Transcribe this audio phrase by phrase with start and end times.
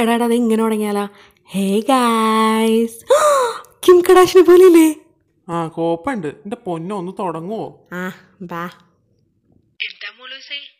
[0.00, 1.04] എടാടാ അത് ഇങ്ങനെ തുടങ്ങിയാലാ?
[1.50, 2.98] Hey guys
[3.86, 4.88] Kim കടാഷിനെ പോലെയല്ലേ?
[5.48, 6.26] ആ കോപ്പുണ്ട്.
[6.26, 7.64] എന്റെ പൊന്നൊന്ന് തുടങ്ങുവോ?
[7.92, 8.02] ആ
[8.42, 8.62] ബാ.
[9.80, 10.79] Hey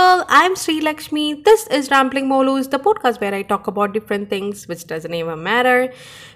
[0.00, 1.42] people, I'm Sri Lakshmi.
[1.42, 5.42] This is Rambling Molus, the podcast where I talk about different things which doesn't even
[5.42, 5.92] matter.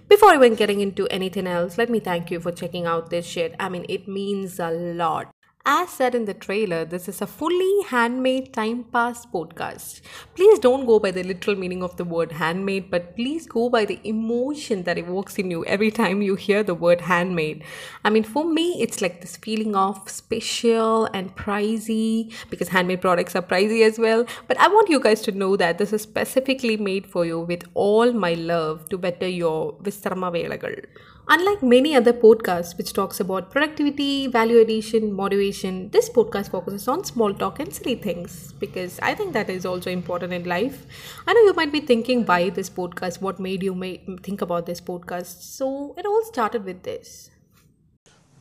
[0.07, 3.55] Before even getting into anything else, let me thank you for checking out this shit.
[3.59, 5.33] I mean, it means a lot.
[5.67, 10.03] As said in the trailer, this is a fully handmade time pass podcast.
[10.35, 13.87] Please don't go by the literal meaning of the word handmade, but please go by
[13.87, 17.65] the emotion that evokes in you every time you hear the word handmade.
[18.05, 23.35] I mean, for me, it's like this feeling of special and pricey because handmade products
[23.35, 24.27] are pricey as well.
[24.47, 27.65] But I want you guys to know that this is specifically made for you with
[27.73, 30.85] all my love to better your Vistarama Velagal.
[31.28, 37.04] Unlike many other podcasts which talks about productivity, value addition, motivation, this podcast focuses on
[37.04, 40.80] small talk and silly things because I think that is also important in life.
[41.28, 44.66] I know you might be thinking why this podcast, what made you ma- think about
[44.66, 45.44] this podcast.
[45.44, 47.30] So it all started with this.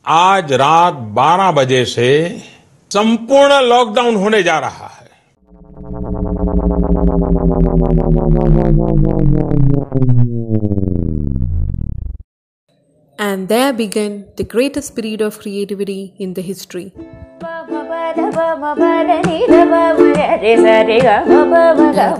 [0.07, 2.09] आज रात 12 बजे से
[2.93, 5.07] संपूर्ण lockdown होने जा रहा है
[13.24, 16.86] and there began the greatest period of creativity in the history.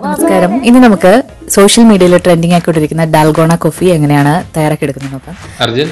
[0.05, 0.53] നമസ്കാരം.
[0.69, 1.13] ഇനി നമുക്ക്
[1.57, 5.37] സോഷ്യൽ മീഡിയയിൽ ട്രെൻഡിങ് ആയിക്കൊണ്ടിരിക്കുന്ന ഡാൽഗോണ കോഫി എങ്ങനെയാണ് തയ്യാറാക്കിയെടുക്കുന്നത് നോക്കാം.
[5.67, 5.89] അർജുൻ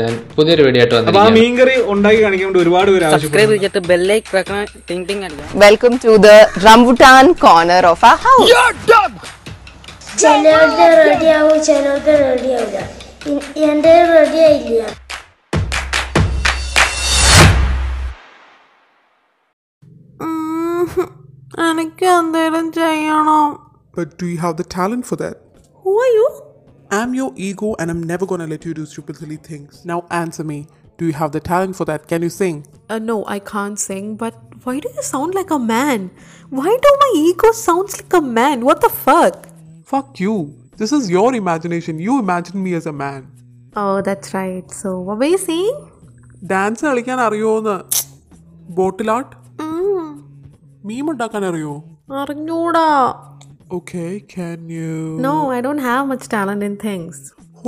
[0.00, 4.64] ഞാൻ പുതിയൊരു വീഡിയോ ആയിട്ട് മീൻകറി ഉണ്ടാക്കി കാണിക്കാൻ ഒരുപാട് പേര് സബ്സ്ക്രൈബ് ചെയ്തിട്ട് ബെല്ലൈക്ക് വെക്കണം.
[4.90, 6.30] ടിങ് ടിങ് അടിക്കാം welcome to the
[6.66, 8.54] rambutan corner of a house
[10.22, 12.78] ചിലർക്ക് റെഡിയാവും ചിലർക്ക് റെഡിയാവില്ല
[14.13, 14.81] റെഡി ആയില്ല
[21.71, 23.49] എനിക്ക് എന്തെങ്കിലും ചെയ്യണം
[23.97, 25.37] But do you have the talent for that?
[25.83, 26.27] Who are you?
[26.97, 29.71] I'm your ego and I'm never gonna let you do stupid silly things.
[29.91, 30.59] Now answer me.
[30.99, 32.01] Do you have the talent for that?
[32.11, 32.55] Can you sing?
[32.93, 35.99] Uh, no, I can't sing, but why do you sound like a man?
[36.59, 38.65] Why do my ego sounds like a man?
[38.69, 39.35] What the fuck?
[39.91, 40.35] Fuck you.
[40.81, 41.99] This is your imagination.
[42.07, 43.21] You imagine me as a man.
[43.75, 44.67] Oh, that's right.
[44.81, 45.77] So, what were you saying?
[46.51, 47.75] Dance കളിക്കാൻ അറിയോന്ന്
[48.77, 49.35] bottle art
[50.89, 51.73] മീം ഉണ്ടാക്കാൻ അറിയോ
[52.21, 52.87] അറിഞ്ഞൂടാ.
[53.77, 54.93] Okay, can you?
[55.25, 57.17] No, I don't have much talent in things.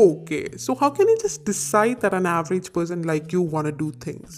[0.06, 3.90] Okay, so how can you just decide that an average person like you wanna do
[4.06, 4.31] things?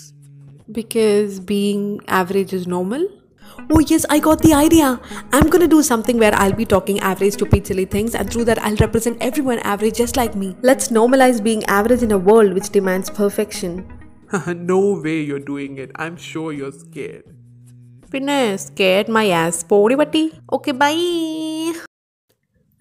[0.80, 1.84] Because being
[2.20, 3.04] average is normal?
[3.70, 5.00] Oh, yes, I got the idea.
[5.32, 8.62] I'm gonna do something where I'll be talking average, stupid, silly things, and through that,
[8.64, 10.56] I'll represent everyone average just like me.
[10.62, 13.88] Let's normalize being average in a world which demands perfection.
[14.56, 15.92] no way you're doing it.
[15.96, 17.26] I'm sure you're scared.
[18.14, 20.24] പിന്നെ scared my ass പോടി പട്ടി
[20.56, 21.80] okay bye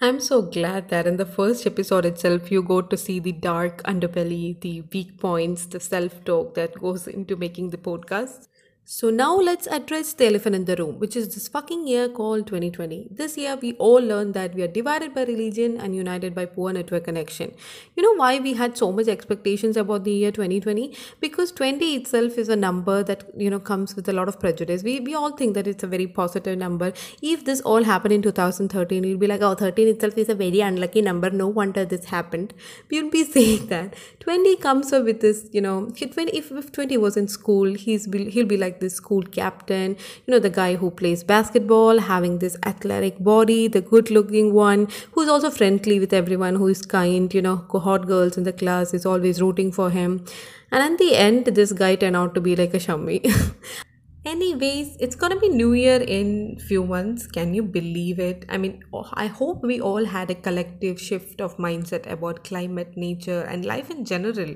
[0.06, 3.82] I'm so glad that in the first episode itself you got to see the dark
[3.92, 8.40] underbelly, the weak points, the self-talk that goes into making the podcast.
[8.89, 12.47] So now let's address the elephant in the room, which is this fucking year called
[12.47, 13.09] 2020.
[13.11, 16.71] This year we all learned that we are divided by religion and united by poor
[16.71, 17.53] network connection.
[17.97, 20.95] You know why we had so much expectations about the year 2020?
[21.19, 24.83] Because 20 itself is a number that you know comes with a lot of prejudice.
[24.83, 26.93] We we all think that it's a very positive number.
[27.21, 30.61] If this all happened in 2013, we'll be like, oh, 13 itself is a very
[30.61, 31.29] unlucky number.
[31.29, 32.53] No wonder this happened.
[32.89, 36.71] We would be saying that 20 comes up with this, you know, 20 if, if
[36.71, 39.95] 20 was in school, he's he'll be like this school captain,
[40.25, 44.87] you know, the guy who plays basketball, having this athletic body, the good looking one,
[45.11, 48.93] who's also friendly with everyone, who is kind, you know, hot girls in the class
[48.93, 50.25] is always rooting for him.
[50.71, 53.21] And at the end, this guy turned out to be like a shami.
[54.27, 57.27] Anyways, it's gonna be New Year in few months.
[57.27, 58.43] Can you believe it?
[58.49, 62.97] I mean, oh, I hope we all had a collective shift of mindset about climate,
[62.97, 64.55] nature, and life in general.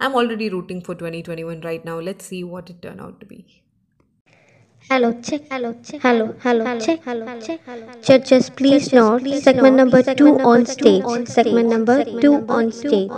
[0.00, 1.98] I'm already rooting for 2021 right now.
[1.98, 3.62] Let's see what it turned out to be.
[4.88, 5.42] Hello, check.
[5.50, 6.00] Hello, check.
[6.00, 7.02] Hello, hello, check.
[7.04, 7.60] Hello, check.
[8.02, 11.26] Judges, please note segment number two on stage.
[11.26, 13.10] Segment number two on stage.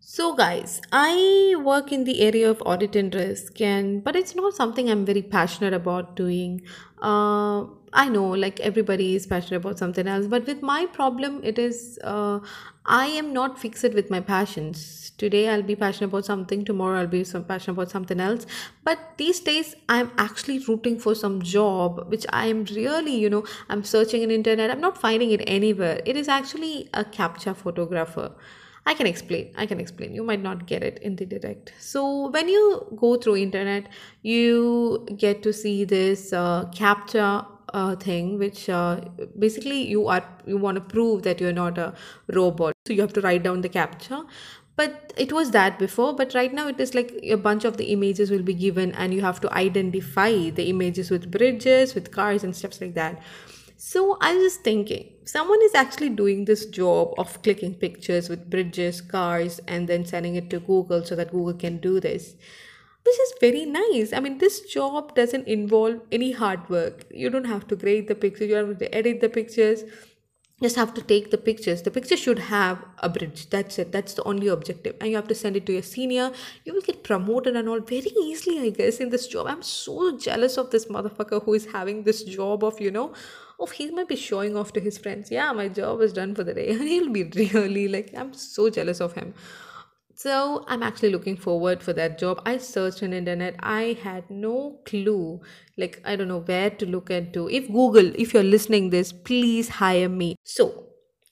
[0.00, 4.54] So, guys, I work in the area of audit and risk, and but it's not
[4.54, 6.62] something I'm very passionate about doing.
[7.00, 11.58] Uh, I know, like everybody is passionate about something else, but with my problem, it
[11.58, 12.40] is uh,
[12.84, 15.12] I am not fixed with my passions.
[15.16, 18.46] Today I'll be passionate about something, tomorrow I'll be some passionate about something else.
[18.84, 23.44] But these days I'm actually rooting for some job which I am really, you know,
[23.68, 24.70] I'm searching in internet.
[24.70, 26.00] I'm not finding it anywhere.
[26.04, 28.32] It is actually a captcha photographer.
[28.88, 29.52] I can explain.
[29.62, 30.14] I can explain.
[30.14, 31.72] You might not get it in the direct.
[31.78, 32.62] So when you
[32.96, 33.88] go through internet,
[34.22, 39.00] you get to see this uh, captcha uh, thing, which uh,
[39.38, 41.92] basically you are you want to prove that you're not a
[42.38, 42.72] robot.
[42.86, 44.24] So you have to write down the captcha.
[44.76, 46.14] But it was that before.
[46.14, 49.12] But right now it is like a bunch of the images will be given, and
[49.12, 50.32] you have to identify
[50.62, 53.20] the images with bridges, with cars, and stuff like that.
[53.80, 58.50] So I was just thinking, someone is actually doing this job of clicking pictures with
[58.50, 62.34] bridges, cars, and then sending it to Google so that Google can do this.
[63.06, 64.12] Which is very nice.
[64.12, 67.04] I mean, this job doesn't involve any hard work.
[67.12, 69.84] You don't have to grade the pictures, you don't have to edit the pictures.
[70.60, 71.82] Just have to take the pictures.
[71.82, 73.48] The picture should have a bridge.
[73.48, 73.92] That's it.
[73.92, 74.96] That's the only objective.
[75.00, 76.32] And you have to send it to your senior.
[76.64, 79.46] You will get promoted and all very easily i guess in this job.
[79.46, 83.14] I'm so jealous of this motherfucker who is having this job of you know
[83.58, 85.30] oh he might be showing off to his friends.
[85.30, 86.68] Yeah my job is done for the day.
[86.70, 89.34] And he'll be really like i'm so jealous of him.
[90.14, 92.42] So i'm actually looking forward for that job.
[92.44, 93.56] I searched on internet.
[93.60, 95.40] I had no clue
[95.76, 97.48] like i don't know where to look into.
[97.48, 100.36] If google if you're listening this please hire me.
[100.44, 100.87] So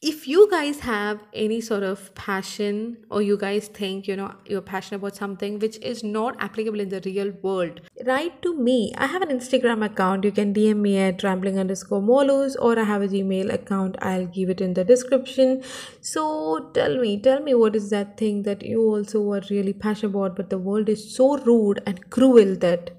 [0.08, 4.66] if you guys have any sort of passion or you guys think you know you're
[4.68, 8.92] passionate about something which is not applicable in the real world write to me.
[8.96, 10.24] I have an instagram account.
[10.24, 13.96] You can dm me at rambling underscore molus or i have a gmail account.
[14.00, 15.62] I'll give it in the description.
[16.00, 20.14] So tell me tell me what is that thing that you also are really passionate
[20.14, 22.90] about but the world is so rude and cruel that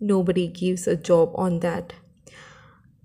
[0.00, 1.92] nobody gives a job on that.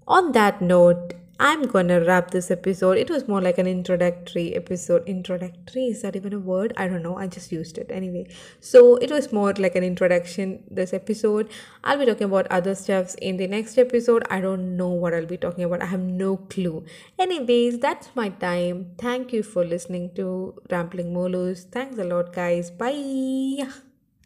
[0.07, 2.97] On that note I'm gonna wrap this episode.
[2.97, 5.07] It was more like an introductory episode.
[5.07, 6.73] Introductory, is that even a word?
[6.75, 7.17] I don't know.
[7.17, 8.27] I just used it anyway.
[8.59, 11.49] So it was more like an introduction, this episode.
[11.83, 14.25] I'll be talking about other stuffs in the next episode.
[14.29, 15.81] I don't know what I'll be talking about.
[15.81, 16.83] I have no clue.
[17.17, 18.87] Anyways, that's my time.
[18.97, 21.63] Thank you for listening to Rambling Molus.
[21.63, 22.69] Thanks a lot, guys.
[22.69, 23.69] Bye.